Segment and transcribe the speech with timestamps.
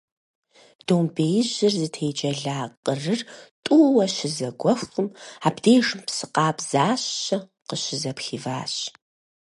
[0.85, 3.21] Домбеижьыр зытеджэла къырыр
[3.65, 5.07] тӀууэ щызэгуэхум,
[5.47, 8.75] абдежым псы къабзащэ къыщызыпхиващ.